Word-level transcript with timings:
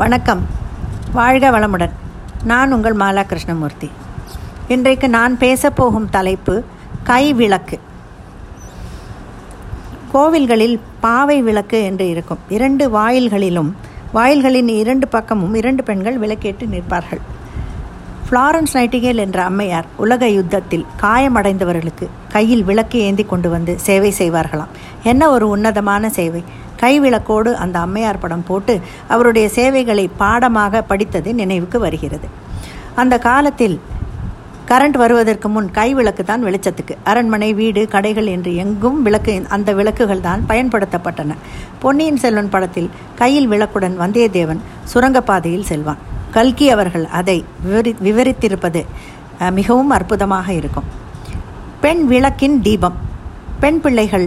வணக்கம். 0.00 0.46
வாழ்க 1.12 1.50
வளமுடன். 1.50 1.90
நான் 2.44 2.72
உங்கள் 2.72 2.96
மாலா 2.96 3.26
கிருஷ்ணமூர்த்தி 3.26 3.90
இன்றைக்கு 4.68 5.08
நான் 5.08 5.36
பேசப்போகும் 5.40 6.08
தலைப்பு 6.10 6.62
கை 7.02 7.32
விளக்கு. 7.32 7.78
கோவில்களில் 10.14 10.78
பாவை 11.00 11.42
விளக்கு 11.42 11.84
என்று 11.84 12.08
இருக்கும். 12.08 12.38
இரண்டு 12.48 12.90
வாயில்களிலும் 12.90 13.72
வாயில்களின் 14.12 14.68
இரண்டு 14.68 15.08
பக்கமும் 15.08 15.54
இரண்டு 15.54 15.84
பெண்கள் 15.84 16.18
விளக்கேற்று 16.18 16.66
நிற்பார்கள். 16.66 17.20
ஃப்ளாரன்ஸ் 18.30 18.72
நைட்டிகேல் 18.72 19.16
என்ற 19.16 19.44
அம்மையார் 19.44 19.84
உலக 19.96 20.28
யுத்தத்தில் 20.28 20.86
காயமடைந்தவர்களுக்கு 21.02 22.08
கையில் 22.28 22.64
விளக்கு 22.64 22.98
ஏந்தி 22.98 23.24
கொண்டு 23.24 23.50
வந்து 23.50 23.78
சேவை 23.78 24.14
செய்வார்களாம். 24.18 24.72
என்ன 25.02 25.30
ஒரு 25.30 25.48
உன்னதமான 25.48 26.10
சேவை? 26.10 26.44
கை 26.82 26.92
விளக்கோடு 27.04 27.50
அந்த 27.64 27.76
அம்மையார் 27.86 28.22
படம் 28.24 28.44
போட்டு 28.48 28.74
அவருடைய 29.14 29.46
சேவைகளை 29.56 30.04
பாடமாக 30.22 30.82
படித்தது 30.90 31.30
நினைவுக்கு 31.40 31.78
வருகிறது. 31.86 32.28
அந்த 33.02 33.14
காலத்தில் 33.28 33.76
கரண்ட் 34.70 34.96
வருவதற்கு 35.02 35.48
முன் 35.52 35.68
கை 35.78 35.86
விளக்கு 35.98 36.22
தான் 36.24 36.44
வெளிச்சத்துக்கு. 36.46 36.94
அரண்மனை 37.10 37.48
வீடு 37.60 37.82
கடைகள் 37.94 38.28
என்று 38.34 38.50
எங்கும் 38.64 38.98
விளக்கு 39.06 39.32
அந்த 39.56 39.70
விளக்குகள் 39.78 40.24
தான் 40.26 40.44
பயன்படுத்தப்பட்டன. 40.50 41.36
பொன்னியின் 41.82 42.20
செல்வன் 42.24 42.52
படத்தில் 42.54 42.90
கையில் 43.20 43.48
விளக்குடன் 43.52 43.96
வந்தியத்தேவன் 44.02 44.60
சுரங்கப்பாதையில் 44.92 45.68
செல்வான். 45.70 46.02
கல்கி 46.36 46.66
அவர்கள் 46.74 47.06
அதை 47.20 47.38
விவரி 47.66 47.92
விவரித்திருப்பது 48.06 48.82
மிகவும் 49.58 49.90
அற்புதமாக 49.96 50.48
இருக்கும். 50.60 50.88
பெண் 51.84 52.04
விளக்கின் 52.12 52.56
தீபம். 52.66 52.96
பெண் 53.62 53.80
பிள்ளைகள் 53.84 54.26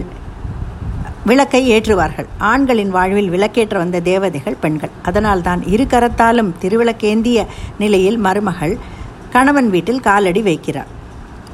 விளக்கை 1.24 1.72
ஏற்றுவார்கள். 1.72 2.26
ஆண்களின் 2.38 2.90
வாழ்வில் 2.90 3.30
விளக்கேற்ற 3.30 3.78
வந்த 3.78 4.00
தேவதைகள் 4.00 4.56
பெண்கள். 4.60 4.90
அதனால்தான் 5.02 5.66
இரு 5.66 5.84
கரத்தாலும் 5.84 6.50
திருவிளக்கேந்திய 6.60 7.46
நிலையில் 7.78 8.18
மருமகள் 8.18 8.78
கணவன் 9.30 9.70
வீட்டில் 9.70 10.00
காலடி 10.00 10.42
வைக்கிறார். 10.42 10.90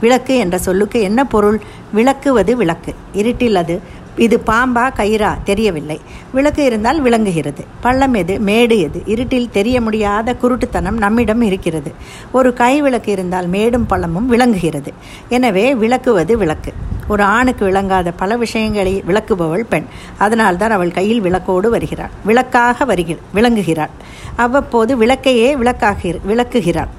விளக்கு 0.01 0.37
என்ற 0.37 0.59
சொல்லுக்கு 0.59 1.01
என்ன 1.01 1.25
பொருள்? 1.25 1.61
விளக்குவது 1.93 2.57
விளக்கு. 2.57 2.95
இருட்டில் 3.13 3.57
அது 3.57 3.81
இது 4.17 4.43
பாம்பா 4.47 4.91
கயிறா? 4.97 5.37
தெரியவில்லை. 5.45 6.01
விளக்கு 6.33 6.65
இருந்தால் 6.65 7.01
விளங்குகிறது. 7.01 7.65
பள்ளம் 7.81 8.15
எது? 8.15 8.41
மேடு 8.41 8.79
எது? 8.79 9.03
இருட்டில் 9.07 9.51
தெரிய 9.51 9.81
முடியாத 9.81 10.37
குருட்டுத்தனம் 10.43 10.99
நம்மிடம் 10.99 11.41
இருக்கிறது. 11.41 11.93
ஒரு 12.33 12.55
கை 12.55 12.83
விளக்கு 12.83 13.13
இருந்தால் 13.13 13.47
மேடும் 13.47 13.87
பள்ளமும் 13.91 14.27
விளங்குகிறது. 14.27 14.93
எனவே 15.29 15.75
விளக்குவது 15.75 16.39
விளக்கு. 16.39 16.73
ஒரு 17.11 17.23
ஆணுக்கு 17.37 17.65
விளங்காத 17.65 18.09
பல 18.23 18.37
விஷயங்களை 18.37 18.95
விளக்குபவள் 19.09 19.67
பெண். 19.73 19.87
அதனால்தான் 20.19 20.71
அவள் 20.71 20.97
கையில் 20.99 21.23
விளக்கோடு 21.23 21.69
வருகிறாள். 21.75 22.15
விளக்காக 22.25 22.85
வருகிற 22.85 23.19
விளங்குகிறாள். 23.35 23.95
அவ்வப்போது 24.37 24.93
விளக்கையே 25.03 25.51
விளக்காக 25.57 26.17
விளக்குகிறாள். 26.31 26.91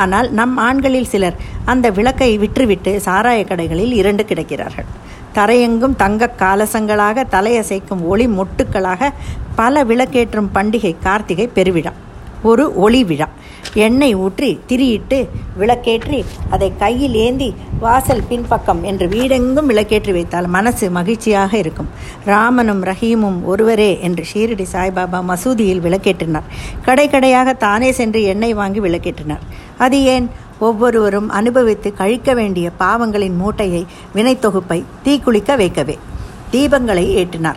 ஆனால் 0.00 0.28
நம் 0.32 0.56
ஆண்களில் 0.56 1.10
சிலர் 1.12 1.36
அந்த 1.64 1.86
விளக்கை 1.90 2.30
விற்றுவிட்டு 2.38 2.92
சாராய 3.06 3.40
கடைகளில் 3.44 3.92
இரண்டு 4.00 4.22
கிடைக்கிறார்கள். 4.22 4.88
தரையெங்கும் 5.34 5.96
தங்க 5.96 6.30
காலசங்களாக 6.38 7.24
தலையசைக்கும் 7.30 8.02
ஒளி 8.12 8.26
மொட்டுக்களாக 8.26 9.10
பல 9.60 9.84
விளக்கேற்றும் 9.84 10.52
பண்டிகை 10.54 10.92
கார்த்திகை 11.02 11.46
பெருவிழா. 11.54 11.92
ஒரு 12.42 12.64
ஒளி 12.76 13.04
விழா. 13.04 13.28
எண்ணெய் 13.72 14.14
ஊற்றி 14.14 14.60
திரியிட்டு 14.68 15.28
விளக்கேற்றி 15.60 16.24
அதை 16.50 16.72
கையில் 16.78 17.14
ஏந்தி 17.14 17.54
வாசல் 17.80 18.22
பின்பக்கம் 18.28 18.82
என்று 18.82 19.06
வீடெங்கும் 19.06 19.68
விளக்கேற்றி 19.68 20.12
வைத்தால் 20.12 20.46
மனசு 20.46 20.90
மகிழ்ச்சியாக 20.90 21.56
இருக்கும். 21.56 21.88
ராமனும் 22.24 22.84
ரஹீமும் 22.84 23.44
ஒருவரே 23.44 23.98
என்று 24.00 24.24
ஷீரடி 24.34 24.66
சாய்பாபா 24.72 25.20
மசூதியில் 25.28 25.80
விளக்கேற்றினார். 25.80 26.48
கடை 26.84 27.08
கடையாக 27.08 27.52
தானே 27.52 27.92
சென்று 27.92 28.22
எண்ணெய் 28.22 28.54
வாங்கி 28.54 28.80
விளக்கேற்றினார். 28.80 29.44
அது 29.78 30.02
ஏன்? 30.04 30.30
ஒவ்வொருவரும் 30.58 31.28
அனுபவித்து 31.28 31.94
கழிக்க 31.94 32.34
வேண்டிய 32.34 32.70
பாவங்களின் 32.78 33.36
மூட்டையை 33.36 33.86
வினைத்தொகுப்பை 34.14 34.82
தீக்குளிக்க 35.04 35.56
வைக்கவே. 35.56 35.98
தீபங்களை 36.52 37.06
ஏற்றினார். 37.20 37.56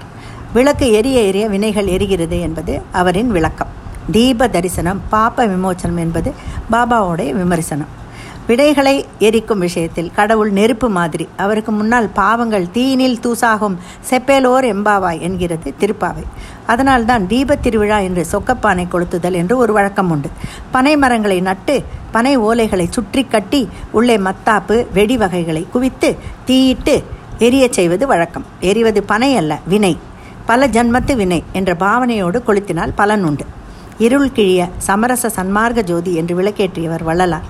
விளக்கு 0.54 0.92
எரிய 0.92 1.22
எரிய 1.22 1.48
வினைகள் 1.48 1.86
எரிகிறது 1.86 2.42
என்பது 2.42 2.82
அவரின் 2.92 3.32
விளக்கம். 3.32 3.67
தீப 4.12 4.48
தரிசனம் 4.48 5.02
பாப்ப 5.12 5.48
விமோச்சனம் 5.48 5.98
என்பது 5.98 6.34
பாபாவோடைய 6.72 7.32
விமர்சனம். 7.32 8.06
விடைகளை 8.48 9.06
எரிக்கும் 9.20 9.60
விஷயத்தில் 9.60 10.12
கடவுள் 10.12 10.52
நெருப்பு 10.52 10.90
மாதிரி. 10.90 11.28
அவருக்கு 11.38 11.72
முன்னால் 11.72 12.10
பாவங்கள் 12.10 12.68
தீயினில் 12.74 13.20
தூசாகும். 13.20 13.76
செப்பேலோர் 14.10 14.66
எம்பாவாய் 14.66 15.20
என்கிறது 15.20 15.74
திருப்பாவை. 15.80 16.24
அதனால்தான் 16.66 17.28
தீப 17.28 17.56
திருவிழா 17.56 18.00
என்று 18.00 18.26
சொக்கப்பானை 18.32 18.88
கொளுத்துதல் 18.88 19.34
என்று 19.34 19.58
ஒரு 19.58 19.74
வழக்கம் 19.74 20.10
உண்டு. 20.10 20.30
பனை 20.72 20.98
மரங்களை 20.98 21.42
நட்டு 21.42 21.84
பனை 22.12 22.38
ஓலைகளை 22.38 22.88
சுற்றி 22.90 23.24
கட்டி 23.24 23.70
உள்ளே 23.92 24.18
மத்தாப்பு 24.18 24.86
வெடி 24.94 25.18
வகைகளை 25.18 25.68
குவித்து 25.72 26.16
தீயிட்டு 26.46 27.04
எரியச் 27.40 27.78
செய்வது 27.80 28.08
வழக்கம். 28.08 28.46
எரிவது 28.62 29.04
பனை 29.04 29.36
அல்ல 29.36 29.60
வினை. 29.68 29.98
பல 30.46 30.68
ஜன்மத்து 30.68 31.16
வினை 31.16 31.44
என்ற 31.52 31.76
பாவனையோடு 31.80 32.42
கொளுத்தினால் 32.48 32.92
பலன் 32.96 33.24
உண்டு. 33.24 33.46
இருள் 34.00 34.32
கிழிய 34.32 34.68
சமரச 34.78 35.30
சன்மார்க்க 35.30 35.82
ஜோதி 35.82 36.16
என்று 36.16 36.34
விளக்கேற்றியவர் 36.42 37.04
வள்ளலார். 37.04 37.48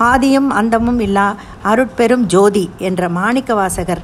ஆதியும் 0.00 0.46
அந்தமும் 0.46 1.00
இல்லா 1.00 1.34
அருட்பெரும் 1.64 2.24
ஜோதி 2.26 2.70
என்ற 2.78 3.08
மாணிக்க 3.08 3.54
வாசகர் 3.54 4.02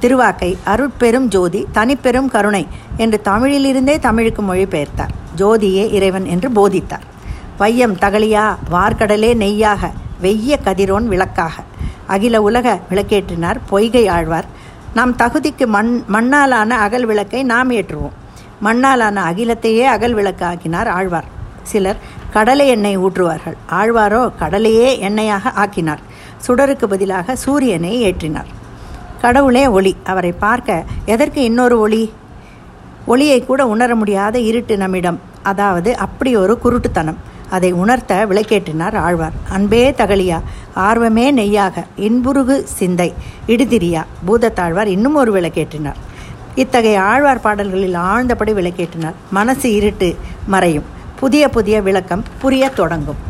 திருவாக்கை 0.00 0.56
அருட்பெரும் 0.66 1.26
ஜோதி 1.26 1.66
தனிப்பெரும் 1.74 2.26
கருணை 2.26 2.66
என்று 2.96 3.20
தமிழிலிருந்தே 3.24 3.98
தமிழுக்கு 3.98 4.42
மொழிபெயர்த்தார். 4.42 5.12
ஜோதியே 5.36 5.92
இறைவன் 5.92 6.26
என்று 6.26 6.50
போதித்தார். 6.50 7.04
வையம் 7.58 7.96
தகலியா 7.96 8.56
வார்கடலே 8.72 9.34
நெய்யாக 9.34 9.90
வெய்ய 10.22 10.58
கதிரோன் 10.64 11.06
விளக்காக. 11.06 11.56
அகில 12.06 12.42
உலக 12.42 12.80
விளக்கேற்றினார் 12.90 13.58
பொய்கை 13.68 14.08
ஆழ்வார். 14.08 14.44
நம் 14.94 15.16
தகுதிக்கு 15.16 15.66
மண் 15.66 16.02
மண்ணாலான 16.12 16.68
அகல் 16.68 17.04
விளக்கை 17.04 17.42
நாம் 17.42 17.70
ஏற்றுவோம். 17.70 18.18
மண்ணாலான 18.62 19.16
அகிலத்தையே 19.30 19.84
அகல் 19.84 20.14
விளக்காக்கினார் 20.14 20.88
ஆழ்வார். 20.88 21.24
சிலர் 21.62 21.96
கடலை 22.32 22.68
எண்ணெய் 22.68 22.98
ஊற்றுவார்கள். 22.98 23.56
ஆழ்வாரோ 23.70 24.30
கடலையே 24.38 25.08
எண்ணெயாக 25.08 25.52
ஆக்கினார். 25.54 25.98
சுடருக்கு 26.46 26.86
பதிலாக 26.86 27.36
சூரியனை 27.36 28.12
ஏற்றினார். 28.12 28.50
கடவுளே 29.20 29.66
ஒளி. 29.66 29.96
அவரை 30.04 30.32
பார்க்க 30.32 30.84
எதற்கு 31.04 31.42
இன்னொரு 31.42 31.78
ஒளி? 31.78 32.12
ஒளியை 33.06 33.44
கூட 33.44 33.66
உணர 33.66 33.94
முடியாத 33.94 34.38
இருட்டு 34.38 34.76
நம்மிடம். 34.76 35.20
அதாவது 35.42 35.96
அப்படி 35.96 36.36
ஒரு 36.36 36.58
குருட்டுத்தனம். 36.64 37.16
அதை 37.50 37.72
உணர்த்த 37.72 38.26
விளக்கேற்றினார் 38.26 38.96
ஆழ்வார். 38.96 39.32
அன்பே 39.50 39.90
தகலியா 39.90 40.40
ஆர்வமே 40.74 41.32
நெய்யாக 41.32 41.84
இன்புருகு 41.96 42.62
சிந்தை 42.62 43.14
இடுதிரியா 43.46 44.04
பூதத்தாழ்வார் 44.26 44.86
இன்னும் 44.86 45.14
ஒரு 45.14 45.40
விளக்கேற்றினார். 45.40 46.00
இத்தகைய 46.62 47.02
ஆழ்வார் 47.02 47.40
பாடல்களில் 47.40 47.94
ஆழ்ந்தபடி 47.94 48.52
விளக்கேற்றினார் 48.58 49.16
மனசு 49.30 49.72
இருட்டு 49.72 50.16
மறையும். 50.46 50.84
புதிய 51.20 51.48
புதிய 51.48 51.76
விளக்கம் 51.80 52.22
புரிய 52.42 52.68
தொடங்கும். 52.68 53.20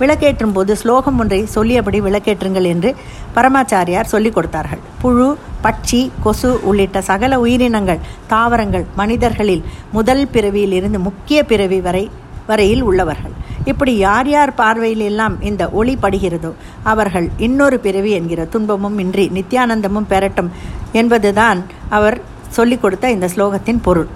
விளக்கேற்றும் 0.00 0.52
போது 0.52 0.76
ஸ்லோகம் 0.76 1.18
ஒன்றை 1.18 1.46
சொல்லியபடி 1.54 2.00
விளக்கேற்றுங்கள் 2.00 2.66
என்று 2.72 2.90
பரமாச்சாரியார் 3.36 4.12
சொல்லிக் 4.12 4.34
கொடுத்தார்கள். 4.34 4.82
புழு 5.02 5.28
பட்சி 5.64 6.10
கொசு 6.24 6.50
உள்ளிட்ட 6.62 7.00
சகல 7.00 7.38
உயிரினங்கள் 7.40 8.00
தாவரங்கள் 8.26 8.84
மனிதர்களில் 8.96 9.64
முதல் 9.92 10.28
பிறவியில் 10.28 10.72
இருந்து 10.72 10.98
முக்கிய 10.98 11.44
பிறவி 11.44 11.80
வரை 11.80 12.10
வரையில் 12.46 12.82
உள்ளவர்கள். 12.82 13.34
இப்படி 13.64 13.96
யார் 13.96 14.28
யார் 14.28 14.54
பார்வையில் 14.54 15.00
எல்லாம் 15.00 15.42
இந்த 15.42 15.70
ஒளி 15.70 15.98
படுகிறதோ 16.02 16.52
அவர்கள் 16.82 17.28
இன்னொரு 17.38 17.78
பிறவி 17.78 18.10
என்கிற 18.10 18.44
துன்பமும் 18.44 18.98
இன்றி 18.98 19.30
நித்யானந்தமும் 19.34 20.08
பெறட்டும் 20.08 20.50
என்பதுதான் 20.92 21.60
அவர் 21.88 22.16
சொல்லிக் 22.58 22.82
கொடுத்த 22.82 23.10
இந்த 23.16 23.26
ஸ்லோகத்தின் 23.34 23.84
பொருள். 23.86 24.08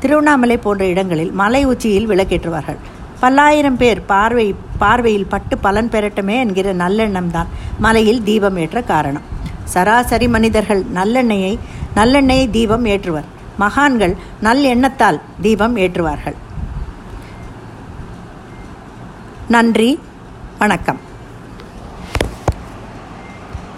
திருவண்ணாமலை 0.00 0.56
போன்ற 0.66 0.82
இடங்களில் 0.92 1.32
மலை 1.40 1.62
உச்சியில் 1.72 2.08
விளக்கேற்றுவார்கள். 2.10 2.78
பல்லாயிரம் 3.22 3.78
பேர் 3.80 4.00
பார்வை 4.12 4.46
பார்வையில் 4.82 5.30
பட்டு 5.32 5.54
பலன் 5.66 5.90
பெறட்டுமே 5.94 6.36
என்கிற 6.44 6.74
நல்லெண்ணம் 6.82 7.30
தான் 7.36 7.48
மலையில் 7.78 8.22
தீபம் 8.28 8.58
ஏற்ற 8.64 8.80
காரணம். 8.92 9.26
சராசரி 9.74 10.28
மனிதர்கள் 10.36 10.82
நல்லெண்ணெயை 10.98 11.54
நல்லெண்ணெயை 11.96 12.46
தீபம் 12.56 12.86
ஏற்றுவர். 12.94 13.28
மகான்கள் 13.62 14.14
நல் 14.46 14.64
எண்ணத்தால் 14.74 15.20
தீபம் 15.40 15.76
ஏற்றுவார்கள். 15.84 16.38
நன்றி 19.56 19.90
வணக்கம். 20.58 21.00